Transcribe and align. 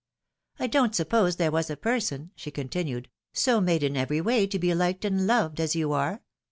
"I 0.57 0.65
don't 0.65 0.95
suppose 0.95 1.35
there 1.35 1.51
was 1.51 1.69
a 1.69 1.77
person," 1.77 2.31
she 2.35 2.49
continued," 2.49 3.07
so 3.33 3.61
made 3.61 3.83
in 3.83 3.95
every 3.95 4.19
way 4.19 4.47
to 4.47 4.57
be 4.57 4.73
liked 4.73 5.05
and 5.05 5.27
loved 5.27 5.59
as 5.59 5.75
you 5.75 5.93
are. 5.93 6.23